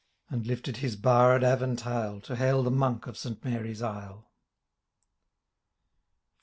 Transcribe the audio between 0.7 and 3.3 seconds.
his haired arentayle,' To hail the Monk of